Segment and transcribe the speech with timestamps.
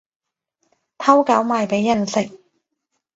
[0.97, 2.35] 偷狗賣畀人食